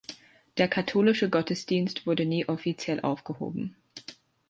Der 0.57 0.67
katholische 0.67 1.29
Gottesdienst 1.29 2.07
wurde 2.07 2.25
nie 2.25 2.47
offiziell 2.49 3.01
aufgehoben. 3.01 3.75